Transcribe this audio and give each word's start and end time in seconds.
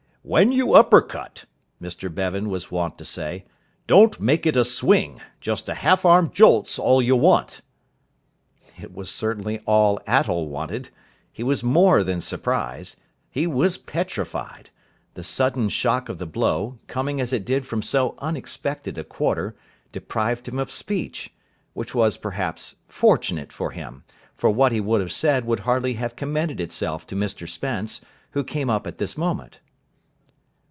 "When 0.23 0.51
you 0.51 0.75
upper 0.75 1.01
cut," 1.01 1.45
Mr 1.81 2.13
Bevan 2.13 2.49
was 2.49 2.69
wont 2.69 2.99
to 2.99 3.05
say, 3.05 3.43
"don't 3.87 4.19
make 4.19 4.45
it 4.45 4.55
a 4.55 4.63
swing. 4.63 5.19
Just 5.41 5.67
a 5.67 5.73
half 5.73 6.05
arm 6.05 6.29
jolt's 6.31 6.77
all 6.77 7.01
you 7.01 7.15
want." 7.15 7.61
It 8.77 8.93
was 8.93 9.09
certainly 9.09 9.61
all 9.65 9.99
Attell 10.05 10.45
wanted. 10.45 10.91
He 11.33 11.41
was 11.41 11.63
more 11.63 12.03
than 12.03 12.21
surprised. 12.21 12.97
He 13.31 13.47
was 13.47 13.79
petrified. 13.79 14.69
The 15.15 15.23
sudden 15.23 15.69
shock 15.69 16.07
of 16.07 16.19
the 16.19 16.27
blow, 16.27 16.77
coming 16.85 17.19
as 17.19 17.33
it 17.33 17.43
did 17.43 17.65
from 17.65 17.81
so 17.81 18.13
unexpected 18.19 18.99
a 18.99 19.03
quarter, 19.03 19.55
deprived 19.91 20.47
him 20.47 20.59
of 20.59 20.69
speech: 20.71 21.33
which 21.73 21.95
was, 21.95 22.17
perhaps, 22.17 22.75
fortunate 22.87 23.51
for 23.51 23.71
him, 23.71 24.03
for 24.35 24.51
what 24.51 24.71
he 24.71 24.79
would 24.79 25.01
have 25.01 25.11
said 25.11 25.45
would 25.45 25.61
hardly 25.61 25.95
have 25.95 26.15
commended 26.15 26.61
itself 26.61 27.07
to 27.07 27.15
Mr 27.15 27.49
Spence, 27.49 28.01
who 28.33 28.43
came 28.43 28.69
up 28.69 28.85
at 28.85 28.99
this 28.99 29.17
moment. 29.17 29.59